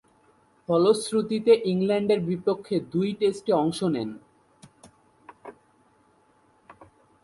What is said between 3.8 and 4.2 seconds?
নেন।